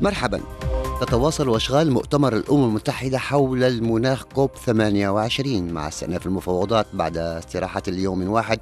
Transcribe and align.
مرحبا. 0.00 0.40
تتواصل 1.00 1.54
أشغال 1.54 1.90
مؤتمر 1.90 2.36
الأمم 2.36 2.64
المتحدة 2.64 3.18
حول 3.18 3.64
المناخ 3.64 4.24
كوب 4.24 4.50
28 4.66 5.72
مع 5.72 5.88
استئناف 5.88 6.26
المفاوضات 6.26 6.86
بعد 6.92 7.16
استراحة 7.16 7.82
اليوم 7.88 8.28
واحد. 8.28 8.58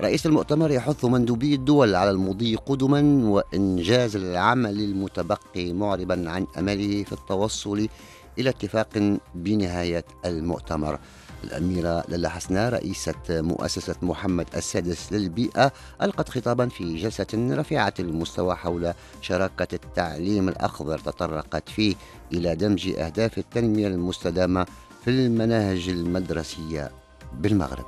رئيس 0.00 0.26
المؤتمر 0.26 0.70
يحث 0.70 1.04
مندوبي 1.04 1.54
الدول 1.54 1.94
على 1.94 2.10
المضي 2.10 2.56
قدما 2.56 3.30
وإنجاز 3.30 4.16
العمل 4.16 4.80
المتبقي 4.80 5.72
معربا 5.72 6.30
عن 6.30 6.46
أمله 6.58 7.04
في 7.04 7.12
التوصل 7.12 7.88
إلى 8.38 8.50
اتفاق 8.50 9.18
بنهاية 9.34 10.04
المؤتمر. 10.24 10.98
الأميرة 11.44 12.04
للا 12.08 12.28
حسناء 12.28 12.72
رئيسة 12.72 13.14
مؤسسة 13.28 13.96
محمد 14.02 14.46
السادس 14.56 15.12
للبيئة 15.12 15.72
ألقت 16.02 16.28
خطابا 16.28 16.68
في 16.68 16.96
جلسة 16.96 17.26
رفيعة 17.34 17.94
المستوى 17.98 18.54
حول 18.54 18.92
شراكة 19.20 19.74
التعليم 19.74 20.48
الأخضر 20.48 20.98
تطرقت 20.98 21.68
فيه 21.68 21.94
إلى 22.32 22.56
دمج 22.56 22.88
أهداف 22.88 23.38
التنمية 23.38 23.86
المستدامة 23.86 24.66
في 25.04 25.10
المناهج 25.10 25.88
المدرسية 25.88 26.90
بالمغرب. 27.34 27.86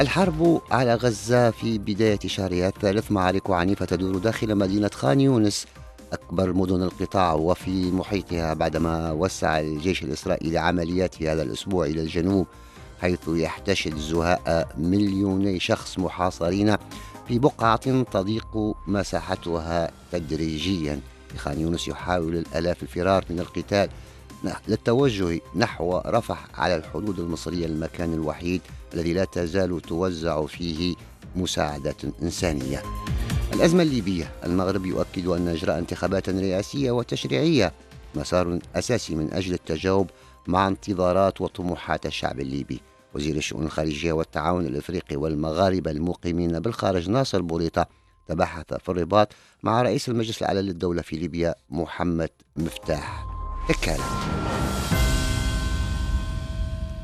الحرب 0.00 0.60
على 0.70 0.94
غزة 0.94 1.50
في 1.50 1.78
بداية 1.78 2.18
شهرها 2.26 2.68
الثالث 2.68 3.12
معارك 3.12 3.50
عنيفة 3.50 3.84
تدور 3.86 4.18
داخل 4.18 4.54
مدينة 4.54 4.90
خان 4.94 5.20
يونس 5.20 5.66
أكبر 6.12 6.52
مدن 6.52 6.82
القطاع 6.82 7.32
وفي 7.32 7.90
محيطها 7.90 8.54
بعدما 8.54 9.12
وسع 9.12 9.60
الجيش 9.60 10.02
الإسرائيلي 10.02 10.58
عملياته 10.58 11.32
هذا 11.32 11.42
الأسبوع 11.42 11.86
إلى 11.86 12.00
الجنوب 12.00 12.46
حيث 13.00 13.28
يحتشد 13.28 13.96
زهاء 13.96 14.74
مليوني 14.78 15.60
شخص 15.60 15.98
محاصرين 15.98 16.76
في 17.28 17.38
بقعة 17.38 18.02
تضيق 18.02 18.74
مساحتها 18.86 19.90
تدريجيا. 20.12 21.00
خان 21.36 21.60
يونس 21.60 21.88
يحاول 21.88 22.36
الآلاف 22.36 22.82
الفرار 22.82 23.24
من 23.30 23.40
القتال 23.40 23.88
للتوجه 24.68 25.40
نحو 25.56 26.02
رفح 26.06 26.46
على 26.54 26.76
الحدود 26.76 27.18
المصرية 27.18 27.66
المكان 27.66 28.14
الوحيد 28.14 28.60
الذي 28.94 29.12
لا 29.12 29.24
تزال 29.24 29.80
توزع 29.80 30.46
فيه 30.46 30.94
مساعدة 31.36 31.96
إنسانية. 32.22 32.82
الأزمة 33.52 33.82
الليبية. 33.82 34.30
المغرب 34.44 34.86
يؤكد 34.86 35.26
أن 35.26 35.48
إجراء 35.48 35.78
انتخابات 35.78 36.28
رئاسية 36.28 36.90
وتشريعية 36.90 37.72
مسار 38.14 38.58
أساسي 38.74 39.14
من 39.14 39.32
أجل 39.32 39.54
التجاوب 39.54 40.10
مع 40.46 40.68
انتظارات 40.68 41.40
وطموحات 41.40 42.06
الشعب 42.06 42.40
الليبي. 42.40 42.80
وزير 43.14 43.36
الشؤون 43.36 43.64
الخارجية 43.66 44.12
والتعاون 44.12 44.66
الإفريقي 44.66 45.16
والمغاربة 45.16 45.90
المقيمين 45.90 46.60
بالخارج 46.60 47.10
ناصر 47.10 47.42
بوليطة 47.42 47.86
تبحث 48.28 48.74
في 48.74 48.88
الرباط 48.88 49.28
مع 49.62 49.82
رئيس 49.82 50.08
المجلس 50.08 50.42
الأعلى 50.42 50.62
للدولة 50.62 51.02
في 51.02 51.16
ليبيا 51.16 51.54
محمد 51.70 52.30
مفتاح 52.56 53.26
تكالة 53.68 54.04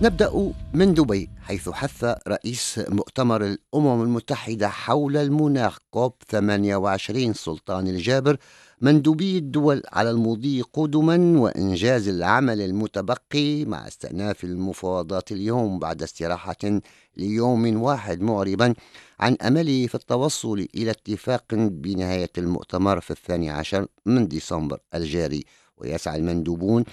نبدأ 0.02 0.52
من 0.74 0.94
دبي 0.94 1.30
حيث 1.42 1.68
حث 1.68 2.04
رئيس 2.28 2.80
مؤتمر 2.88 3.44
الأمم 3.44 4.02
المتحدة 4.02 4.68
حول 4.68 5.16
المناخ 5.16 5.78
كوب 5.90 6.12
28 6.28 7.34
سلطان 7.34 7.88
الجابر 7.88 8.36
مندوبي 8.80 9.38
الدول 9.38 9.82
على 9.92 10.10
المضي 10.10 10.62
قدما 10.62 11.40
وإنجاز 11.40 12.08
العمل 12.08 12.60
المتبقي 12.60 13.64
مع 13.64 13.86
استئناف 13.88 14.44
المفاوضات 14.44 15.32
اليوم 15.32 15.78
بعد 15.78 16.02
استراحة 16.02 16.80
ليوم 17.16 17.82
واحد 17.82 18.20
معربا 18.20 18.74
عن 19.20 19.36
أمله 19.42 19.86
في 19.86 19.94
التوصل 19.94 20.66
إلى 20.74 20.90
اتفاق 20.90 21.44
بنهاية 21.54 22.30
المؤتمر 22.38 23.00
في 23.00 23.10
الثاني 23.10 23.50
عشر 23.50 23.86
من 24.06 24.28
ديسمبر 24.28 24.78
الجاري. 24.94 25.44
ويسعى 25.80 26.18
المندوبون 26.18 26.84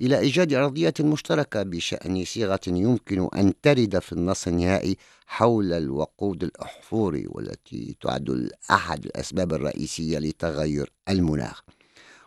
إلى 0.00 0.18
إيجاد 0.18 0.52
أرضية 0.52 0.94
مشتركة 1.00 1.62
بشأن 1.62 2.24
صيغة 2.24 2.60
يمكن 2.66 3.28
أن 3.36 3.52
ترد 3.62 3.98
في 3.98 4.12
النص 4.12 4.46
النهائي 4.46 4.96
حول 5.26 5.72
الوقود 5.72 6.44
الأحفوري 6.44 7.24
والتي 7.28 7.96
تعد 8.00 8.50
أحد 8.70 9.04
الأسباب 9.04 9.52
الرئيسية 9.52 10.18
لتغير 10.18 10.92
المناخ. 11.08 11.62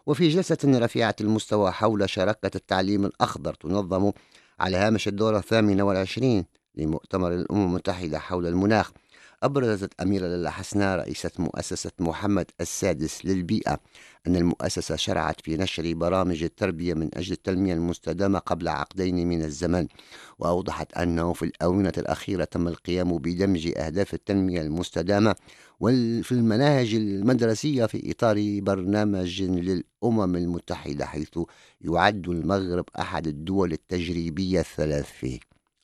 وفي 0.06 0.30
جلسة 0.30 0.58
رفيعة 0.66 1.16
المستوى 1.22 1.72
حول 1.72 2.10
شراكة 2.10 2.52
التعليم 2.56 3.06
الأخضر 3.06 3.54
تنظم 3.54 4.12
على 4.60 4.78
هامش 4.78 5.08
الدورة 5.08 5.38
الثامنة 5.38 5.84
والعشرين 5.84 6.46
لمؤتمر 6.76 7.34
الأمم 7.34 7.66
المتحدة 7.68 8.20
حول 8.20 8.48
المناخ. 8.48 8.92
أبرزت 9.44 10.02
أميرة 10.02 10.28
للا 10.28 10.50
حسناء 10.50 10.98
رئيسة 10.98 11.32
مؤسسة 11.40 11.92
محمد 12.00 12.52
السادس 12.62 13.26
للبيئة 13.26 13.80
أن 14.28 14.36
المؤسسة 14.36 14.96
شرعت 14.96 15.42
في 15.42 15.58
نشر 15.58 15.94
برامج 15.94 16.44
التربية 16.44 16.94
من 16.94 17.10
أجل 17.14 17.32
التنمية 17.34 17.74
المستدامة 17.74 18.40
قبل 18.40 18.68
عقدين 18.68 19.28
من 19.28 19.44
الزمن 19.44 19.88
وأوضحت 20.40 20.94
أنه 20.94 21.34
في 21.34 21.46
الآونة 21.46 21.94
الأخيرة 21.98 22.44
تم 22.44 22.68
القيام 22.68 23.18
بدمج 23.18 23.78
أهداف 23.78 24.14
التنمية 24.14 24.62
المستدامة 24.62 25.36
في 26.24 26.32
المناهج 26.32 26.96
المدرسية 26.96 27.86
في 27.86 28.12
إطار 28.12 28.60
برنامج 28.62 29.42
للأمم 29.42 30.36
المتحدة 30.36 31.06
حيث 31.06 31.40
يعد 31.82 32.30
المغرب 32.30 32.86
أحد 33.00 33.28
الدول 33.28 33.72
التجريبية 33.74 34.60
الثلاث. 34.60 35.12
فيه 35.12 35.40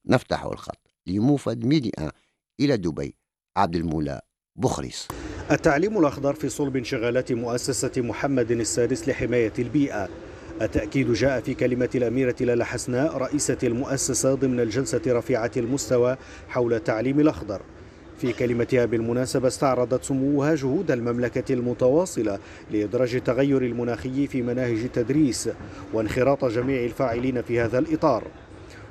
نفتح 0.05 0.43
الخط. 0.43 0.79
لموفد 1.07 1.65
ميديا 1.65 2.11
إلى 2.59 2.77
دبي. 2.77 3.22
عبد 3.57 3.75
المولى 3.75 4.21
بخريس 4.55 5.07
التعليم 5.51 5.97
الأخضر 5.97 6.33
في 6.33 6.49
صلب 6.49 6.75
انشغالات 6.75 7.31
مؤسسة 7.31 7.91
محمد 7.97 8.51
السادس 8.51 9.09
لحماية 9.09 9.53
البيئة. 9.59 10.09
التأكيد 10.61 11.13
جاء 11.13 11.41
في 11.41 11.53
كلمة 11.53 11.89
الأميرة 11.95 12.35
لالا 12.39 12.65
حسناء 12.65 13.17
رئيسة 13.17 13.57
المؤسسة 13.63 14.33
ضمن 14.33 14.59
الجلسة 14.59 15.01
رفيعة 15.07 15.51
المستوى 15.57 16.17
حول 16.49 16.73
التعليم 16.73 17.19
الأخضر. 17.19 17.61
في 18.17 18.33
كلمتها 18.33 18.85
بالمناسبة 18.85 19.47
استعرضت 19.47 20.03
سموها 20.03 20.55
جهود 20.55 20.91
المملكة 20.91 21.53
المتواصلة 21.53 22.39
لإدراج 22.71 23.15
التغير 23.15 23.61
المناخي 23.61 24.27
في 24.27 24.41
مناهج 24.41 24.77
التدريس 24.77 25.49
وانخراط 25.93 26.45
جميع 26.45 26.83
الفاعلين 26.83 27.41
في 27.41 27.59
هذا 27.61 27.79
الإطار. 27.79 28.23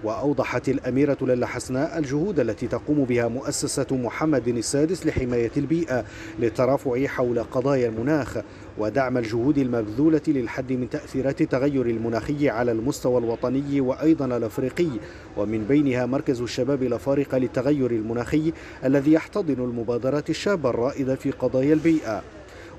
وأوضحت 0.04 0.68
الأميرة 0.68 1.16
للا 1.22 1.46
حسناء 1.46 1.98
الجهود 1.98 2.40
التي 2.40 2.66
تقوم 2.66 3.04
بها 3.04 3.28
مؤسسة 3.28 3.86
محمد 3.90 4.48
السادس 4.48 5.06
لحماية 5.06 5.50
البيئة 5.56 6.04
للترافع 6.38 7.06
حول 7.06 7.42
قضايا 7.42 7.88
المناخ 7.88 8.38
ودعم 8.78 9.18
الجهود 9.18 9.58
المبذولة 9.58 10.20
للحد 10.28 10.72
من 10.72 10.90
تأثيرات 10.90 11.40
التغير 11.40 11.86
المناخي 11.86 12.48
على 12.48 12.72
المستوى 12.72 13.18
الوطني 13.18 13.80
وأيضا 13.80 14.24
الأفريقي. 14.24 14.88
ومن 15.36 15.64
بينها 15.64 16.06
مركز 16.06 16.40
الشباب 16.40 16.82
الأفارقة 16.82 17.38
للتغير 17.38 17.90
المناخي 17.90 18.52
الذي 18.84 19.12
يحتضن 19.12 19.64
المبادرات 19.64 20.30
الشابة 20.30 20.70
الرائدة 20.70 21.14
في 21.14 21.30
قضايا 21.30 21.74
البيئة. 21.74 22.22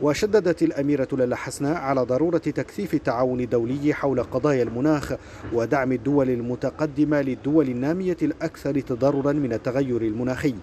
وشددت 0.02 0.64
الأميرة 0.64 1.08
للا 1.14 1.36
حسناء 1.36 1.78
على 1.78 2.02
ضرورة 2.02 2.38
تكثيف 2.38 2.94
التعاون 2.94 3.40
الدولي 3.40 3.94
حول 3.94 4.24
قضايا 4.24 4.64
المناخ 4.64 5.14
ودعم 5.54 5.92
الدول 5.92 6.30
المتقدمة 6.30 7.22
للدول 7.22 7.70
النامية 7.70 8.18
الأكثر 8.22 8.80
تضررا 8.80 9.32
من 9.32 9.54
التغير 9.54 10.02
المناخي. 10.02 10.56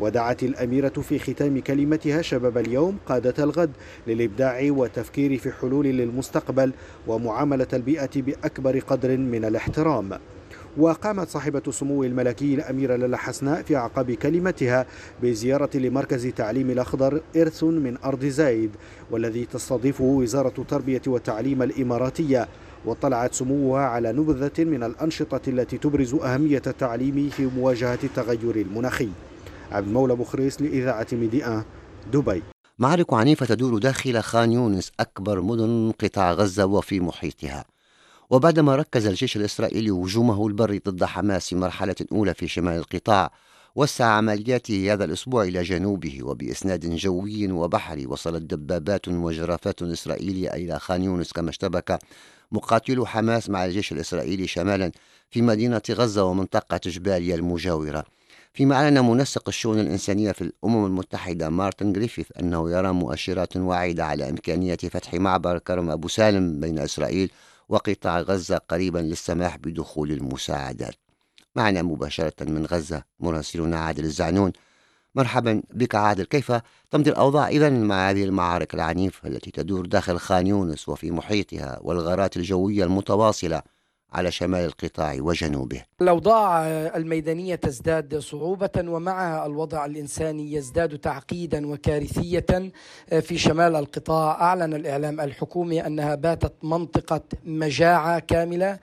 ودعت 0.00 0.42
الأميرة 0.42 0.88
في 0.88 1.18
ختام 1.18 1.60
كلمتها 1.60 2.22
شباب 2.22 2.58
اليوم 2.58 2.96
قادة 3.06 3.44
الغد 3.44 3.70
للإبداع 4.06 4.66
والتفكير 4.70 5.38
في 5.38 5.52
حلول 5.52 5.86
للمستقبل 5.86 6.72
ومعاملة 7.06 7.68
البيئة 7.72 8.10
بأكبر 8.22 8.78
قدر 8.78 9.16
من 9.16 9.44
الاحترام. 9.44 10.18
وقامت 10.78 11.28
صاحبة 11.28 11.62
السمو 11.68 12.04
الملكي 12.04 12.54
الأميرة 12.54 12.96
للا 12.96 13.16
حسناء 13.16 13.62
في 13.62 13.76
أعقاب 13.76 14.10
كلمتها 14.10 14.86
بزيارة 15.22 15.70
لمركز 15.74 16.26
تعليم 16.26 16.70
الأخضر 16.70 17.20
إرث 17.36 17.64
من 17.64 17.98
أرض 18.04 18.24
زايد 18.24 18.70
والذي 19.10 19.46
تستضيفه 19.46 20.04
وزارة 20.04 20.52
التربية 20.58 21.02
والتعليم 21.06 21.62
الإماراتية. 21.62 22.48
واطلعت 22.84 23.34
سموها 23.34 23.82
على 23.82 24.12
نبذة 24.12 24.64
من 24.64 24.82
الأنشطة 24.82 25.40
التي 25.48 25.78
تبرز 25.78 26.14
أهمية 26.14 26.62
التعليم 26.66 27.28
في 27.28 27.46
مواجهة 27.46 27.98
التغير 28.04 28.56
المناخي. 28.56 29.08
عبد 29.72 29.86
المولى 29.86 30.14
بخريس 30.16 30.62
لإذاعة 30.62 31.06
ميديا 31.12 31.64
دبي. 32.12 32.42
معارك 32.78 33.12
عنيفة 33.12 33.46
تدور 33.46 33.78
داخل 33.78 34.20
خان 34.20 34.52
يونس 34.52 34.92
أكبر 35.00 35.40
مدن 35.40 35.92
قطاع 36.00 36.32
غزة 36.32 36.66
وفي 36.66 37.00
محيطها. 37.00 37.64
وبعدما 38.30 38.76
ركز 38.76 39.06
الجيش 39.06 39.36
الإسرائيلي 39.36 39.90
هجومه 39.90 40.46
البري 40.46 40.78
ضد 40.78 41.04
حماس 41.04 41.48
في 41.48 41.56
مرحلة 41.56 41.96
أولى 42.12 42.34
في 42.34 42.48
شمال 42.48 42.76
القطاع 42.78 43.32
وسع 43.74 44.04
عملياته 44.04 44.92
هذا 44.92 45.04
الأسبوع 45.04 45.44
إلى 45.44 45.62
جنوبه 45.62 46.20
وبإسناد 46.22 46.96
جوي 46.96 47.52
وبحري 47.52 48.06
وصلت 48.06 48.42
دبابات 48.42 49.08
وجرافات 49.08 49.82
إسرائيلية 49.82 50.50
إلى 50.50 50.78
خان 50.78 51.04
يونس 51.04 51.32
كما 51.32 51.50
اشتبك 51.50 51.98
مقاتلو 52.52 53.06
حماس 53.06 53.50
مع 53.50 53.64
الجيش 53.64 53.92
الإسرائيلي 53.92 54.46
شمالا 54.46 54.92
في 55.30 55.42
مدينة 55.42 55.82
غزة 55.90 56.24
ومنطقة 56.24 56.80
جباليا 56.86 57.34
المجاورة. 57.34 58.04
فيما 58.52 58.74
أعلن 58.74 59.04
منسق 59.04 59.48
الشؤون 59.48 59.80
الإنسانية 59.80 60.32
في 60.32 60.42
الأمم 60.42 60.86
المتحدة 60.86 61.48
مارتن 61.48 61.92
جريفيث 61.92 62.26
أنه 62.40 62.70
يرى 62.70 62.92
مؤشرات 62.92 63.56
واعدة 63.56 64.04
على 64.04 64.28
إمكانية 64.30 64.76
فتح 64.76 65.14
معبر 65.14 65.58
كرم 65.58 65.90
أبو 65.90 66.08
سالم 66.08 66.60
بين 66.60 66.78
إسرائيل 66.78 67.30
وقطاع 67.68 68.20
غزة 68.20 68.56
قريبا 68.56 68.98
للسماح 68.98 69.56
بدخول 69.56 70.12
المساعدات. 70.12 70.94
معنا 71.56 71.82
مباشرة 71.82 72.44
من 72.44 72.66
غزة 72.66 73.02
مراسلنا 73.20 73.78
عادل 73.78 74.04
الزعنون. 74.04 74.52
مرحبا 75.14 75.62
بك 75.70 75.94
عادل 75.94 76.24
كيف 76.24 76.52
تمضي 76.90 77.10
الأوضاع؟ 77.10 77.48
إذا 77.48 77.70
مع 77.70 78.10
هذه 78.10 78.24
المعارك 78.24 78.74
العنيفة 78.74 79.28
التي 79.28 79.50
تدور 79.50 79.86
داخل 79.86 80.18
خان 80.18 80.46
يونس 80.46 80.88
وفي 80.88 81.10
محيطها 81.10 81.78
والغارات 81.82 82.36
الجوية 82.36 82.84
المتواصلة. 82.84 83.62
على 84.12 84.30
شمال 84.30 84.64
القطاع 84.64 85.16
وجنوبه. 85.20 85.82
الأوضاع 86.00 86.66
الميدانية 86.68 87.54
تزداد 87.54 88.18
صعوبة 88.18 88.70
ومعها 88.78 89.46
الوضع 89.46 89.86
الإنساني 89.86 90.52
يزداد 90.52 90.98
تعقيدا 90.98 91.66
وكارثية 91.66 92.72
في 93.20 93.38
شمال 93.38 93.76
القطاع 93.76 94.40
أعلن 94.40 94.74
الإعلام 94.74 95.20
الحكومي 95.20 95.86
أنها 95.86 96.14
باتت 96.14 96.52
منطقة 96.62 97.20
مجاعة 97.44 98.18
كاملة 98.18 98.78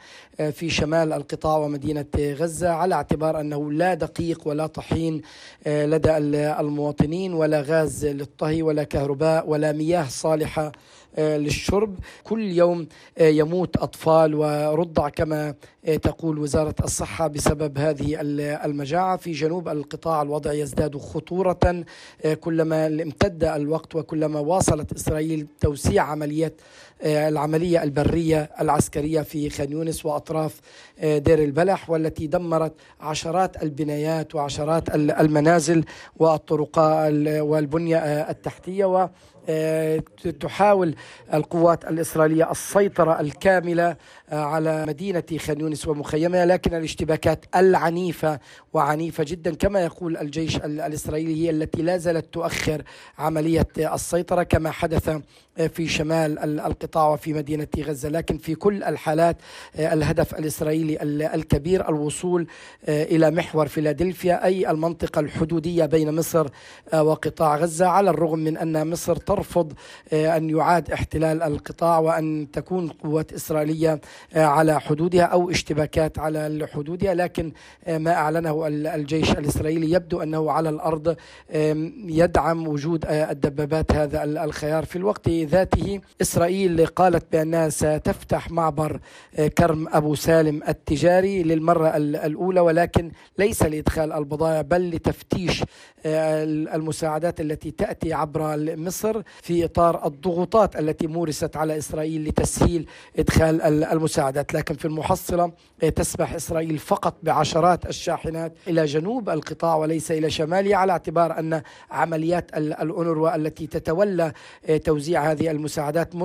في 0.51 0.69
شمال 0.69 1.13
القطاع 1.13 1.57
ومدينة 1.57 2.05
غزة 2.17 2.69
على 2.69 2.95
اعتبار 2.95 3.39
أنه 3.39 3.71
لا 3.71 3.93
دقيق 3.93 4.47
ولا 4.47 4.67
طحين 4.67 5.21
لدى 5.65 6.17
المواطنين 6.17 7.33
ولا 7.33 7.61
غاز 7.61 8.05
للطهي 8.05 8.61
ولا 8.61 8.83
كهرباء 8.83 9.49
ولا 9.49 9.71
مياه 9.71 10.05
صالحة 10.09 10.71
للشرب. 11.17 11.95
كل 12.23 12.41
يوم 12.41 12.87
يموت 13.19 13.77
أطفال 13.77 14.35
ورضع 14.35 15.09
كما 15.15 15.55
تقول 16.01 16.39
وزارة 16.39 16.75
الصحة 16.83 17.27
بسبب 17.27 17.77
هذه 17.77 18.21
المجاعة. 18.65 19.17
في 19.17 19.31
جنوب 19.31 19.69
القطاع 19.69 20.21
الوضع 20.21 20.53
يزداد 20.53 20.97
خطورة 20.97 21.85
كلما 22.39 22.87
امتد 22.87 23.43
الوقت 23.43 23.95
وكلما 23.95 24.39
واصلت 24.39 24.93
إسرائيل 24.93 25.47
توسيع 25.61 26.03
عمليات 26.03 26.61
العملية 27.03 27.83
البرية 27.83 28.49
العسكرية 28.61 29.21
في 29.21 29.49
خان 29.49 29.71
يونس 29.71 30.05
وأطراف 30.05 30.59
دير 31.03 31.43
البلح 31.43 31.89
والتي 31.89 32.27
دمرت 32.27 32.73
عشرات 33.01 33.63
البنايات 33.63 34.35
وعشرات 34.35 34.95
المنازل 34.95 35.83
والطرقات 36.17 37.13
والبنية 37.39 37.97
التحتية 38.29 38.85
و 38.85 39.09
تحاول 40.39 40.95
القوات 41.33 41.85
الإسرائيلية 41.85 42.51
السيطرة 42.51 43.19
الكاملة 43.19 43.95
على 44.31 44.85
مدينة 44.85 45.23
خان 45.39 45.59
يونس 45.59 45.87
ومخيمها 45.87 46.45
لكن 46.45 46.75
الاشتباكات 46.75 47.45
العنيفة 47.55 48.39
وعنيفة 48.73 49.23
جدا 49.27 49.55
كما 49.55 49.83
يقول 49.83 50.17
الجيش 50.17 50.55
الإسرائيلي 50.57 51.45
هي 51.45 51.49
التي 51.49 51.81
لا 51.81 51.97
زالت 51.97 52.33
تؤخر 52.33 52.83
عملية 53.17 53.67
السيطرة 53.77 54.43
كما 54.43 54.71
حدث 54.71 55.17
في 55.73 55.87
شمال 55.87 56.39
القطاع. 56.39 56.92
وفي 56.97 57.33
مدينة 57.33 57.67
غزة. 57.79 58.09
لكن 58.09 58.37
في 58.37 58.55
كل 58.55 58.83
الحالات 58.83 59.37
الهدف 59.79 60.35
الإسرائيلي 60.35 61.03
الكبير 61.35 61.89
الوصول 61.89 62.47
إلى 62.87 63.31
محور 63.31 63.67
فيلادلفيا 63.67 64.45
أي 64.45 64.71
المنطقة 64.71 65.19
الحدودية 65.19 65.85
بين 65.85 66.15
مصر 66.15 66.47
وقطاع 66.93 67.57
غزة 67.57 67.85
على 67.85 68.09
الرغم 68.09 68.39
من 68.39 68.57
أن 68.57 68.89
مصر 68.89 69.15
ترفض 69.15 69.73
أن 70.13 70.49
يعاد 70.49 70.91
احتلال 70.91 71.41
القطاع 71.41 71.99
وأن 71.99 72.47
تكون 72.53 72.89
قوات 72.89 73.33
إسرائيلية 73.33 74.01
على 74.35 74.81
حدودها 74.81 75.23
أو 75.23 75.49
اشتباكات 75.49 76.19
على 76.19 76.67
حدودها. 76.73 77.13
لكن 77.13 77.51
ما 77.87 78.13
أعلنه 78.13 78.67
الجيش 78.67 79.31
الإسرائيلي 79.31 79.91
يبدو 79.91 80.21
أنه 80.21 80.51
على 80.51 80.69
الأرض 80.69 81.15
يدعم 82.05 82.67
وجود 82.67 83.05
الدبابات 83.09 83.91
هذا 83.91 84.23
الخيار. 84.23 84.85
في 84.85 84.95
الوقت 84.95 85.29
ذاته 85.29 86.01
إسرائيل 86.21 86.75
قالت 86.85 87.25
بأنها 87.31 87.69
ستفتح 87.69 88.51
معبر 88.51 88.99
كرم 89.57 89.87
أبو 89.91 90.15
سالم 90.15 90.63
التجاري 90.67 91.43
للمرة 91.43 91.87
الأولى 91.97 92.59
ولكن 92.59 93.11
ليس 93.37 93.63
لإدخال 93.63 94.13
البضائع 94.13 94.61
بل 94.61 94.89
لتفتيش 94.89 95.63
المساعدات 96.05 97.41
التي 97.41 97.71
تأتي 97.71 98.13
عبر 98.13 98.75
مصر 98.75 99.21
في 99.41 99.65
إطار 99.65 100.07
الضغوطات 100.07 100.75
التي 100.79 101.07
مورست 101.07 101.57
على 101.57 101.77
إسرائيل 101.77 102.25
لتسهيل 102.27 102.87
إدخال 103.19 103.61
المساعدات. 103.83 104.53
لكن 104.53 104.75
في 104.75 104.85
المحصلة 104.85 105.51
تسمح 105.95 106.33
إسرائيل 106.33 106.77
فقط 106.77 107.15
بعشرات 107.23 107.85
الشاحنات 107.85 108.53
إلى 108.67 108.85
جنوب 108.85 109.29
القطاع 109.29 109.75
وليس 109.75 110.11
إلى 110.11 110.29
شماله 110.29 110.75
على 110.75 110.91
اعتبار 110.91 111.39
أن 111.39 111.61
عمليات 111.91 112.57
الأونروا 112.57 113.35
التي 113.35 113.67
تتولى 113.67 114.33
توزيع 114.83 115.31
هذه 115.31 115.51
المساعدات 115.51 116.15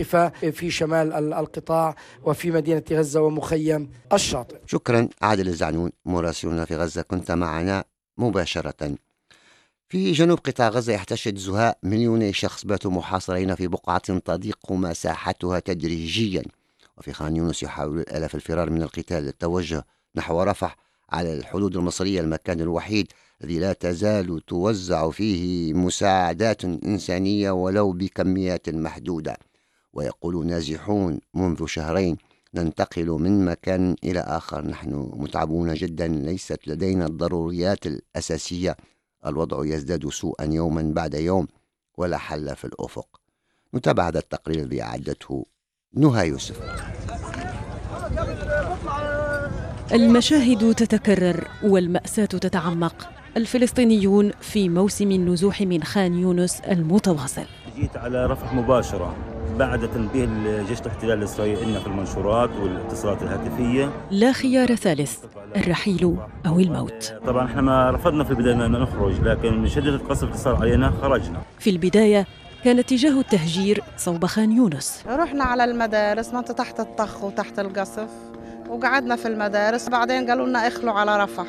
متوقفة 0.00 0.28
في 0.50 0.70
شمال 0.70 1.32
القطاع 1.32 1.96
وفي 2.24 2.50
مدينة 2.50 2.82
غزة 2.90 3.20
ومخيم 3.22 3.90
الشاطئ. 4.12 4.56
شكرا 4.66 5.08
عادل 5.22 5.48
الزعنون 5.48 5.90
مراسلنا 6.04 6.64
في 6.64 6.76
غزة 6.76 7.02
كنت 7.02 7.30
معنا 7.30 7.84
مباشرة. 8.18 8.94
في 9.88 10.12
جنوب 10.12 10.38
قطاع 10.38 10.68
غزة 10.68 10.92
يحتشد 10.92 11.38
زهاء 11.38 11.78
مليوني 11.82 12.32
شخص 12.32 12.64
باتوا 12.64 12.90
محاصرين 12.90 13.54
في 13.54 13.66
بقعة 13.66 14.18
تضيق 14.18 14.72
مساحتها 14.72 15.58
تدريجيا. 15.58 16.42
وفي 16.98 17.12
خان 17.12 17.36
يونس 17.36 17.62
يحاول 17.62 17.98
الآلاف 17.98 18.34
الفرار 18.34 18.70
من 18.70 18.82
القتال. 18.82 19.22
للتوجه 19.24 19.84
نحو 20.16 20.42
رفح 20.42 20.76
على 21.10 21.34
الحدود 21.34 21.76
المصرية 21.76 22.20
المكان 22.20 22.60
الوحيد 22.60 23.06
الذي 23.42 23.58
لا 23.58 23.72
تزال 23.72 24.40
توزع 24.46 25.10
فيه 25.10 25.72
مساعدات 25.72 26.64
إنسانية 26.64 27.50
ولو 27.50 27.92
بكميات 27.92 28.68
محدودة. 28.68 29.36
ويقول 29.94 30.46
نازحون 30.46 31.20
منذ 31.34 31.66
شهرين 31.66 32.16
ننتقل 32.54 33.06
من 33.06 33.44
مكان 33.44 33.96
إلى 34.04 34.20
آخر. 34.20 34.66
نحن 34.66 35.10
متعبون 35.16 35.74
جدا 35.74 36.06
ليست 36.06 36.68
لدينا 36.68 37.06
الضروريات 37.06 37.86
الأساسية. 37.86 38.76
الوضع 39.26 39.66
يزداد 39.66 40.08
سوءا 40.08 40.44
يوما 40.44 40.82
بعد 40.94 41.14
يوم 41.14 41.46
ولا 41.98 42.18
حل 42.18 42.56
في 42.56 42.64
الأفق. 42.64 43.20
نتابع 43.74 44.08
هذا 44.08 44.18
التقرير 44.18 44.60
الذي 44.60 44.82
أعدته 44.82 45.46
نهى 45.94 46.28
يوسف. 46.28 46.60
المشاهد 49.92 50.74
تتكرر 50.74 51.48
والمأساة 51.64 52.24
تتعمق. 52.24 53.10
الفلسطينيون 53.36 54.30
في 54.40 54.68
موسم 54.68 55.10
النزوح 55.10 55.60
من 55.60 55.82
خان 55.82 56.14
يونس 56.14 56.60
المتواصل. 56.60 57.46
جيت 57.76 57.96
على 57.96 58.26
رفح 58.26 58.54
مباشرة. 58.54 59.33
بعد 59.58 59.90
تنبيه 59.90 60.28
جيش 60.68 60.80
الاحتلال 60.80 61.18
الإسرائيلي 61.18 61.64
لنا 61.64 61.80
في 61.80 61.86
المنشورات 61.86 62.50
والاتصالات 62.62 63.22
الهاتفية. 63.22 63.90
لا 64.10 64.32
خيار 64.32 64.74
ثالث 64.74 65.24
الرحيل 65.56 66.16
أو 66.46 66.60
الموت. 66.60 67.14
طبعا 67.26 67.46
إحنا 67.46 67.62
ما 67.62 67.90
رفضنا 67.90 68.24
في 68.24 68.30
البداية 68.30 68.66
أن 68.66 68.72
نخرج 68.72 69.20
لكن 69.20 69.58
من 69.58 69.68
شدة 69.68 69.90
القصف 69.90 70.24
اللي 70.24 70.36
صار 70.36 70.56
علينا 70.56 70.92
خرجنا. 71.02 71.42
في 71.58 71.70
البداية 71.70 72.26
كان 72.64 72.78
اتجاه 72.78 73.20
التهجير 73.20 73.82
صوب 73.96 74.26
خان 74.26 74.52
يونس. 74.52 75.04
رحنا 75.06 75.44
على 75.44 75.64
المدارس 75.64 76.34
ما 76.34 76.40
تحت 76.40 76.80
الطخ 76.80 77.24
وتحت 77.24 77.58
القصف 77.58 78.08
وقعدنا 78.68 79.16
في 79.16 79.28
المدارس 79.28 79.88
بعدين 79.88 80.30
قالوا 80.30 80.46
لنا 80.46 80.66
اخلوا 80.68 80.92
على 80.92 81.24
رفح 81.24 81.46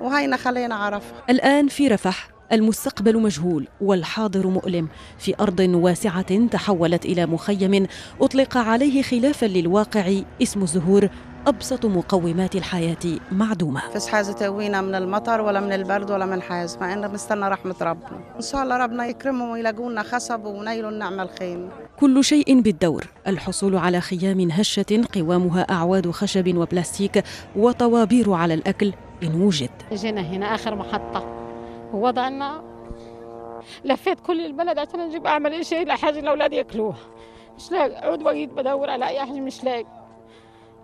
وهينا 0.00 0.36
خلينا 0.36 0.74
على 0.74 0.96
رفح. 0.96 1.12
الآن 1.30 1.68
في 1.68 1.88
رفح. 1.88 2.33
المستقبل 2.52 3.20
مجهول 3.20 3.68
والحاضر 3.80 4.46
مؤلم. 4.46 4.88
في 5.18 5.34
أرض 5.40 5.60
واسعة 5.60 6.46
تحولت 6.46 7.04
إلى 7.04 7.26
مخيم 7.26 7.86
أطلق 8.20 8.56
عليه 8.56 9.02
خلافا 9.02 9.46
للواقع 9.46 10.12
اسم 10.42 10.62
الزهور 10.62 11.08
أبسط 11.46 11.86
مقومات 11.86 12.56
الحياة 12.56 13.18
معدومة. 13.32 13.80
فيش 13.92 14.06
حاجة 14.06 14.32
تقوينا 14.32 14.80
من 14.80 14.94
المطر 14.94 15.40
ولا 15.40 15.60
من 15.60 15.72
البرد 15.72 16.10
ولا 16.10 16.26
من 16.26 16.42
حاجة 16.42 16.70
مع 16.80 16.92
إننا 16.92 17.06
بنستنى 17.06 17.48
رحمة 17.48 17.74
ربنا. 17.80 18.20
إن 18.36 18.42
شاء 18.42 18.62
الله 18.62 18.76
ربنا 18.76 19.06
يكرمهم 19.06 19.50
ويلاقونا 19.50 20.02
خشب 20.02 20.44
ونيلوا 20.44 20.90
النعمة 20.90 21.22
الخيم. 21.22 21.68
كل 22.00 22.24
شيء 22.24 22.60
بالدور. 22.60 23.06
الحصول 23.26 23.76
على 23.76 24.00
خيام 24.00 24.50
هشة 24.50 25.04
قوامها 25.14 25.62
أعواد 25.62 26.10
خشب 26.10 26.56
وبلاستيك 26.56 27.24
وطوابير 27.56 28.32
على 28.32 28.54
الأكل 28.54 28.92
إن 29.22 29.42
وجد. 29.42 29.70
جينا 29.92 30.20
هنا 30.20 30.54
آخر 30.54 30.74
محطة. 30.74 31.43
ووضعنا 31.94 32.62
لفيت 33.84 34.20
كل 34.20 34.46
البلد 34.46 34.78
عشان 34.78 35.00
أجيب 35.00 35.26
أعمل 35.26 35.66
شيء 35.66 35.86
لحاجه 35.86 36.18
الاولاد 36.18 36.52
يأكلوها. 36.52 36.96
مش 37.56 37.70
لاقي 37.72 38.06
عود 38.08 38.22
وقيت 38.22 38.50
بدور 38.52 38.90
على 38.90 39.06
أي 39.08 39.20
حاجة 39.20 39.40
مش 39.40 39.64
لاقي. 39.64 39.86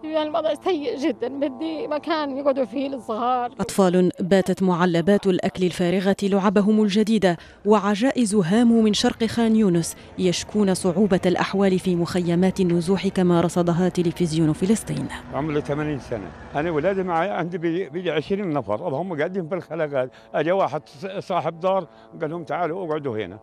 يعني 0.05 0.29
الوضع 0.29 0.55
سيء 0.55 0.99
جدا. 0.99 1.29
بدي 1.29 1.89
مكان 1.89 2.39
يقعدوا 2.39 2.65
فيه 2.65 2.95
الصغار. 2.95 3.53
أطفال 3.61 4.11
باتت 4.21 4.63
معلبات 4.63 5.27
الأكل 5.27 5.65
الفارغة 5.65 6.17
لعبهم 6.23 6.83
الجديدة 6.83 7.37
وعجائز 7.67 8.35
هاموا 8.35 8.83
من 8.83 8.93
شرق 8.93 9.25
خان 9.25 9.57
يونس 9.57 9.97
يشكون 10.19 10.75
صعوبة 10.75 11.21
الأحوال 11.27 11.79
في 11.79 11.97
مخيمات 11.97 12.61
النزوح 12.61 13.09
كما 13.09 13.41
رصدها 13.41 13.89
تلفزيون 13.89 14.53
فلسطين. 14.53 15.09
عمري 15.35 15.61
80 15.61 15.99
سنة. 15.99 16.31
أنا 16.55 16.71
ولادي 16.71 17.03
معي 17.03 17.31
عندي 17.31 17.59
بيجي 17.59 18.11
20 18.11 18.51
نفر. 18.51 18.95
هم 18.95 19.19
قاعدين 19.19 19.49
في 19.49 19.55
الخلقات 19.55 20.11
أجا 20.35 20.53
واحد 20.53 20.83
صاحب 21.19 21.61
دار 21.61 21.87
قال 22.21 22.31
لهم 22.31 22.45
تعالوا 22.45 22.87
اقعدوا 22.87 23.19
هنا. 23.19 23.39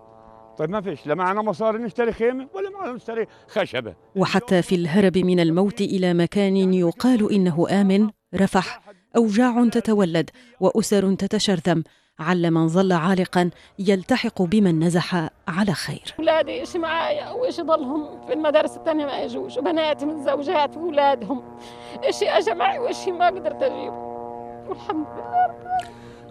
طيب 0.58 0.70
ما 0.70 0.82
فيش 0.82 1.08
لا 1.08 1.16
معنا 1.16 1.42
مصاري 1.42 1.78
نشتري 1.78 2.12
خيمة 2.12 2.48
ولا 2.54 2.70
معنا 2.70 2.94
نشتري 2.94 3.28
خشبة. 3.48 3.94
وحتى 4.16 4.62
في 4.62 4.76
الهرب 4.76 5.18
من 5.18 5.40
الموت 5.40 5.82
إلى 5.82 6.14
مكان 6.14 6.74
يقال 6.74 7.32
إنه 7.34 7.68
آمن 7.82 8.10
رفح 8.36 8.82
أوجاع 9.16 9.68
تتولد 9.72 10.30
وأسر 10.60 11.14
تتشرذم. 11.14 11.84
عل 12.20 12.52
من 12.52 12.68
ظل 12.68 12.92
عالقا 12.92 13.50
يلتحق 13.80 14.42
بمن 14.42 14.84
نزح 14.84 15.30
على 15.48 15.74
خير. 15.74 16.16
أولادي 16.20 16.52
إيش 16.52 16.76
معايا 16.76 17.32
وإيش 17.32 17.62
ضلهم 17.62 18.28
في 18.28 18.34
المدارس 18.34 18.78
الثانية؟ 18.78 19.06
ما 19.06 19.20
يجوش. 19.20 19.58
وبناتي 19.58 20.06
من 20.06 20.24
زوجات 20.24 20.78
واولادهم 20.78 21.44
إيش 22.04 22.24
اجى 22.24 22.54
معي 22.54 22.80
وإيش 22.80 23.08
ما 23.08 23.28
قدرت 23.28 23.64
اجيبه 23.64 24.07
والحمد 24.70 25.06
لله 25.18 25.48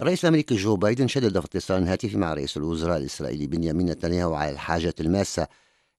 الرئيس 0.01 0.23
الأمريكي 0.23 0.55
جو 0.55 0.75
بايدن 0.75 1.07
شدد 1.07 1.39
في 1.39 1.45
اتصال 1.45 1.87
هاتفي 1.87 2.17
مع 2.17 2.33
رئيس 2.33 2.57
الوزراء 2.57 2.97
الإسرائيلي 2.97 3.47
بنيامين 3.47 3.89
نتنياهو 3.89 4.33
على 4.33 4.51
الحاجة 4.51 4.95
الماسة 4.99 5.47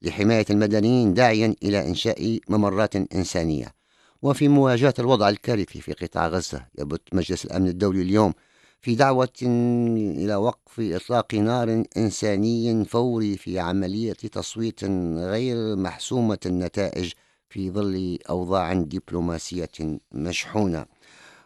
لحماية 0.03 0.45
المدنيين 0.51 1.15
داعيا 1.15 1.55
إلى 1.63 1.89
إنشاء 1.89 2.39
ممرات 2.49 2.97
إنسانية. 2.97 3.75
وفي 4.23 4.49
مواجهة 4.49 4.95
الوضع 4.99 5.29
الكارثي 5.29 5.81
في 5.81 5.93
قطاع 5.93 6.29
غزة 6.29 6.67
يبت 6.79 7.03
مجلس 7.13 7.45
الأمن 7.45 7.69
الدولي 7.69 8.03
اليوم 8.03 8.33
في 8.81 8.95
دعوة 8.95 9.29
إلى 9.43 10.37
وقف 10.37 10.81
إطلاق 10.81 11.35
نار 11.35 11.85
إنساني 11.97 12.85
فوري 12.85 13.37
في 13.37 13.59
عملية 13.59 14.13
تصويت 14.13 14.85
غير 15.15 15.77
محسومة 15.77 16.39
النتائج 16.47 17.13
في 17.49 17.71
ظل 17.71 18.19
أوضاع 18.31 18.73
دبلوماسية 18.73 19.99
مشحونة. 20.13 20.87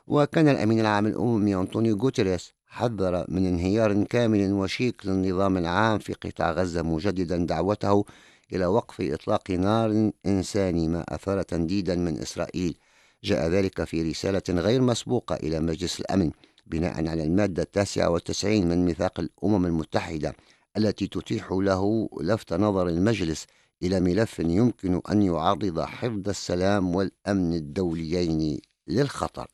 وكان 0.06 0.49
الأمين 0.49 0.80
العام 0.80 1.06
الأممي 1.06 1.54
أنطونيو 1.54 1.97
غوتيريس 1.97 2.52
حذر 2.66 3.25
من 3.28 3.47
انهيار 3.47 4.04
كامل 4.04 4.52
وشيك 4.52 5.06
للنظام 5.06 5.56
العام 5.56 5.99
في 5.99 6.12
قطاع 6.12 6.52
غزة 6.52 6.82
مجددا 6.82 7.47
دعوته 7.47 8.04
إلى 8.52 8.66
وقف 8.66 9.00
إطلاق 9.00 9.50
نار 9.50 10.11
إنساني 10.26 10.88
ما 10.88 11.04
أثار 11.09 11.42
تنديدا 11.42 11.97
من 11.97 12.18
إسرائيل. 12.18 12.76
جاء 13.25 13.49
ذلك 13.49 13.85
في 13.85 14.02
رسالة 14.11 14.42
غير 14.49 14.80
مسبوقة 14.80 15.35
إلى 15.35 15.61
مجلس 15.61 16.00
الأمن 16.00 16.30
بناء 16.66 17.09
على 17.09 17.23
المادة 17.25 17.62
التاسعة 17.62 18.11
والتسعين 18.11 18.68
من 18.68 18.85
ميثاق 18.85 19.21
الأمم 19.21 19.66
المتحدة 19.66 20.35
التي 20.76 21.06
تتيح 21.06 21.52
له 21.52 22.09
لفت 22.21 22.52
نظر 22.52 22.88
المجلس 22.88 23.47
إلى 23.82 24.00
ملف 24.00 24.38
يمكن 24.38 25.00
أن 25.11 25.23
يعرض 25.23 25.80
حفظ 25.80 26.28
السلام 26.28 26.94
والأمن 26.94 27.54
الدوليين 27.54 28.61
للخطر. 28.88 29.47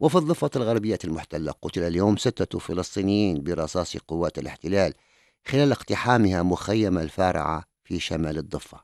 وفي 0.00 0.18
الضفة 0.18 0.50
الغربية 0.56 0.98
المحتلة 1.04 1.52
قتل 1.62 1.82
اليوم 1.82 2.16
ستة 2.16 2.58
فلسطينيين 2.58 3.42
برصاص 3.42 3.96
قوات 3.96 4.38
الاحتلال 4.38 4.94
خلال 5.46 5.72
اقتحامها 5.72 6.42
مخيم 6.42 6.98
الفارعة 6.98 7.64
في 7.84 8.00
شمال 8.00 8.38
الضفة. 8.38 8.80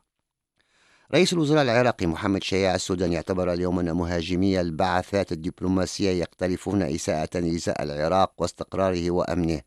رئيس 1.13 1.33
الوزراء 1.33 1.63
العراقي 1.63 2.05
محمد 2.05 2.43
شياع 2.43 2.75
السوداني 2.75 3.15
اعتبر 3.15 3.53
اليوم 3.53 3.79
أن 3.79 3.91
مهاجمي 3.91 4.61
البعثات 4.61 5.31
الدبلوماسية 5.31 6.09
يقترفون 6.09 6.81
إساءة 6.81 7.39
لإزاء 7.39 7.83
العراق 7.83 8.33
واستقراره 8.37 9.11
وأمنه. 9.11 9.61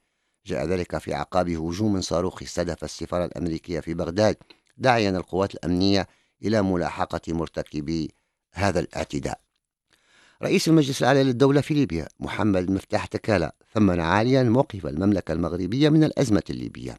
جاء 0.46 0.66
ذلك 0.66 0.98
في 0.98 1.14
أعقاب 1.14 1.48
هجوم 1.48 2.00
صاروخي 2.00 2.44
استهدف 2.44 2.84
السفارة 2.84 3.24
الأمريكية 3.24 3.80
في 3.80 3.94
بغداد 3.94 4.36
داعيا 4.76 5.10
القوات 5.10 5.54
الأمنية 5.54 6.08
إلى 6.42 6.62
ملاحقة 6.62 7.32
مرتكبي 7.32 8.10
هذا 8.52 8.80
الاعتداء. 8.80 9.49
رئيس 10.42 10.68
المجلس 10.68 11.02
الأعلى 11.02 11.22
للدولة 11.22 11.60
في 11.60 11.74
ليبيا 11.74 12.08
محمد 12.20 12.70
مفتاح 12.70 13.06
تكالا 13.06 13.54
ثمن 13.74 14.00
عاليا 14.00 14.42
موقف 14.42 14.86
المملكة 14.86 15.32
المغربية 15.32 15.88
من 15.88 16.04
الأزمة 16.04 16.42
الليبية. 16.50 16.96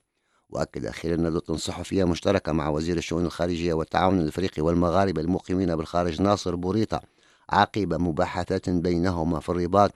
وأكد 0.50 0.90
خلال 0.90 1.24
ندوة 1.24 1.58
صحفية 1.58 2.04
مشتركة 2.04 2.52
مع 2.52 2.70
وزير 2.70 2.98
الشؤون 2.98 3.26
الخارجية 3.26 3.74
والتعاون 3.74 4.22
الأفريقي 4.22 4.62
والمغاربة 4.62 5.22
المقيمين 5.22 5.76
بالخارج 5.76 6.22
ناصر 6.22 6.56
بوريطة 6.56 7.02
عقب 7.50 7.94
مباحثات 7.94 8.70
بينهما 8.70 9.40
في 9.40 9.50
الرباط. 9.50 9.94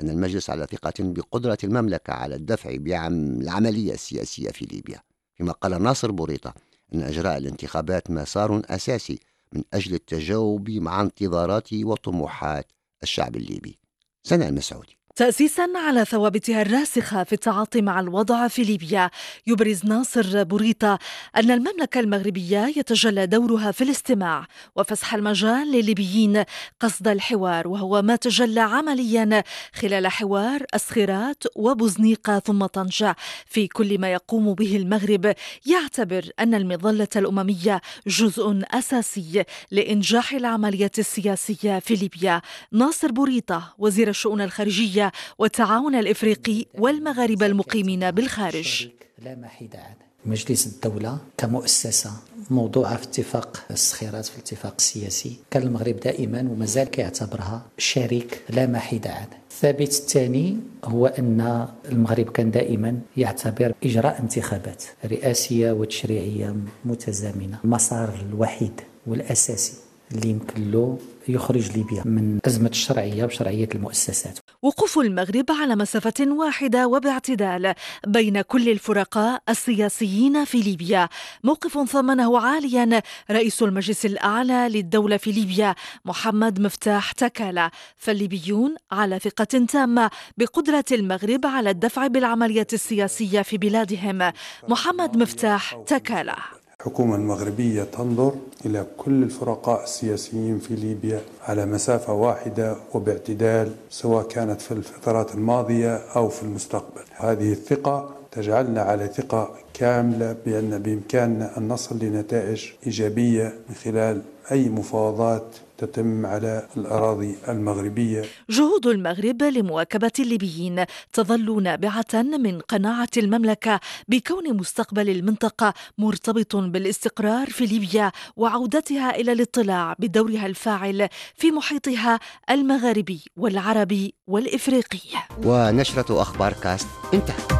أن 0.00 0.10
المجلس 0.10 0.50
على 0.50 0.66
ثقة 0.72 0.94
بقدرة 0.98 1.58
المملكة 1.64 2.12
على 2.12 2.34
الدفع 2.34 2.76
بالعملية 2.76 3.92
السياسية 3.92 4.50
في 4.50 4.64
ليبيا. 4.64 5.00
فيما 5.34 5.52
قال 5.52 5.82
ناصر 5.82 6.10
بوريطة 6.10 6.54
أن 6.94 7.02
إجراء 7.02 7.38
الانتخابات 7.38 8.10
مسار 8.10 8.62
أساسي 8.64 9.18
من 9.52 9.62
أجل 9.72 9.94
التجاوب 9.94 10.70
مع 10.70 11.00
انتظارات 11.00 11.72
وطموحات 11.72 12.66
الشعب 13.04 13.36
الليبي 13.36 13.78
سنة 14.22 14.48
المسعودي. 14.48 14.98
تأسيسا 15.16 15.68
على 15.76 16.04
ثوابتها 16.04 16.62
الراسخة 16.62 17.24
في 17.24 17.32
التعاطي 17.32 17.82
مع 17.82 18.00
الوضع 18.00 18.48
في 18.48 18.62
ليبيا. 18.62 19.10
يبرز 19.46 19.84
ناصر 19.84 20.42
بوريطة 20.42 20.98
أن 21.36 21.50
المملكة 21.50 22.00
المغربية 22.00 22.72
يتجلى 22.76 23.26
دورها 23.26 23.72
في 23.72 23.84
الاستماع 23.84 24.46
وفسح 24.76 25.14
المجال 25.14 25.72
للليبيين 25.72 26.44
قصد 26.80 27.08
الحوار 27.08 27.68
وهو 27.68 28.02
ما 28.02 28.16
تجلى 28.16 28.60
عمليا 28.60 29.42
خلال 29.74 30.06
حوار 30.06 30.62
أسخرات 30.74 31.44
وبوزنيقة 31.56 32.38
ثم 32.38 32.66
طنجة. 32.66 33.16
في 33.46 33.66
كل 33.66 33.98
ما 33.98 34.12
يقوم 34.12 34.54
به 34.54 34.76
المغرب 34.76 35.34
يعتبر 35.66 36.30
أن 36.40 36.54
المظلة 36.54 37.08
الأممية 37.16 37.80
جزء 38.06 38.62
أساسي 38.70 39.44
لإنجاح 39.70 40.32
العملية 40.32 40.92
السياسية 40.98 41.78
في 41.78 41.94
ليبيا. 41.94 42.42
ناصر 42.72 43.12
بوريطة 43.12 43.74
وزير 43.78 44.08
الشؤون 44.08 44.40
الخارجية 44.40 45.03
والتعاون 45.38 45.94
الإفريقي 45.94 46.64
والمغاربة 46.74 47.46
المقيمين 47.46 48.10
بالخارج. 48.10 48.88
لا 49.24 49.34
محيد 49.34 49.76
عنه 49.76 50.04
مجلس 50.26 50.66
الدولة 50.66 51.18
كمؤسسة 51.38 52.10
موضوعة 52.50 52.96
في 52.96 53.04
اتفاق 53.04 53.64
السخيرات 53.70 54.26
في 54.26 54.34
الاتفاق 54.34 54.74
السياسي 54.78 55.36
كان 55.50 55.62
المغرب 55.62 56.00
دائما 56.00 56.40
ومازال 56.40 56.88
كيعتبرها 56.88 57.62
شريك 57.78 58.40
لا 58.50 58.66
محيد 58.66 59.06
عنه 59.06 59.44
الثابت 59.50 59.88
الثاني 59.88 60.56
هو 60.84 61.06
أن 61.06 61.68
المغرب 61.88 62.30
كان 62.30 62.50
دائما 62.50 63.00
يعتبر 63.16 63.74
إجراء 63.84 64.20
انتخابات 64.20 64.84
رئاسية 65.04 65.72
وتشريعية 65.72 66.56
متزامنة. 66.84 67.58
المسار 67.64 68.14
الوحيد 68.30 68.80
والأساسي 69.06 69.72
اللي 70.12 70.28
يمكن 70.28 70.70
له 70.70 70.98
يخرج 71.28 71.76
ليبيا 71.76 72.02
من 72.04 72.38
أزمة 72.46 72.68
الشرعية 72.68 73.24
وشرعية 73.24 73.68
المؤسسات. 73.74 74.38
وقوف 74.64 74.98
المغرب 74.98 75.44
على 75.50 75.76
مسافة 75.76 76.14
واحدة 76.20 76.86
وباعتدال 76.86 77.74
بين 78.06 78.40
كل 78.40 78.68
الفرقاء 78.68 79.42
السياسيين 79.48 80.44
في 80.44 80.60
ليبيا. 80.60 81.08
موقف 81.44 81.78
ضمنه 81.78 82.40
عاليا 82.40 83.02
رئيس 83.30 83.62
المجلس 83.62 84.06
الأعلى 84.06 84.68
للدولة 84.68 85.16
في 85.16 85.32
ليبيا 85.32 85.74
محمد 86.04 86.60
مفتاح 86.60 87.12
تكالا. 87.12 87.70
فالليبيون 87.96 88.74
على 88.92 89.18
ثقة 89.18 89.44
تامة 89.44 90.10
بقدرة 90.38 90.84
المغرب 90.92 91.46
على 91.46 91.70
الدفع 91.70 92.06
بالعملية 92.06 92.66
السياسية 92.72 93.42
في 93.42 93.58
بلادهم. 93.58 94.32
محمد 94.68 95.16
مفتاح 95.16 95.74
تكالا. 95.86 96.63
الحكومة 96.80 97.16
المغربية 97.16 97.82
تنظر 97.82 98.34
إلى 98.66 98.86
كل 98.96 99.22
الفرقاء 99.22 99.84
السياسيين 99.84 100.58
في 100.58 100.74
ليبيا 100.74 101.20
على 101.42 101.66
مسافة 101.66 102.12
واحدة 102.12 102.76
وباعتدال 102.94 103.72
سواء 103.90 104.28
كانت 104.28 104.60
في 104.60 104.72
الفترات 104.72 105.34
الماضية 105.34 105.96
أو 105.96 106.28
في 106.28 106.42
المستقبل. 106.42 107.02
هذه 107.16 107.52
الثقة 107.52 108.10
تجعلنا 108.32 108.82
على 108.82 109.06
ثقة 109.06 109.50
كاملة 109.74 110.36
بأن 110.46 110.78
بإمكاننا 110.78 111.58
أن 111.58 111.68
نصل 111.68 111.98
لنتائج 111.98 112.64
إيجابية 112.86 113.54
من 113.68 113.74
خلال 113.74 114.22
أي 114.52 114.68
مفاوضات 114.68 115.44
تتم 115.86 116.26
على 116.26 116.68
الأراضي 116.76 117.36
المغربية. 117.48 118.24
جهود 118.50 118.86
المغرب 118.86 119.42
لمواكبة 119.42 120.12
الليبيين 120.18 120.84
تظل 121.12 121.62
نابعة 121.62 122.14
من 122.14 122.60
قناعة 122.60 123.08
المملكة 123.16 123.80
بكون 124.08 124.56
مستقبل 124.56 125.10
المنطقة 125.10 125.74
مرتبط 125.98 126.56
بالاستقرار 126.56 127.50
في 127.50 127.66
ليبيا 127.66 128.12
وعودتها 128.36 129.16
إلى 129.16 129.32
الاطلاع 129.32 129.94
بدورها 129.98 130.46
الفاعل 130.46 131.08
في 131.34 131.50
محيطها 131.50 132.20
المغاربي 132.50 133.20
والعربي 133.36 134.14
والإفريقي. 134.26 134.98
ونشرة 135.44 136.22
أخبار 136.22 136.52
كاست 136.52 136.88
انتهت 137.14 137.52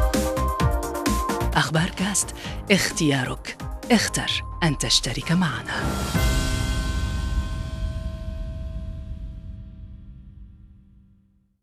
أخبار 1.55 1.89
كاست 1.89 2.27
اختيارك. 2.71 3.57
اختر 3.91 4.43
أن 4.63 4.77
تشترك 4.77 5.31
معنا. 5.31 6.44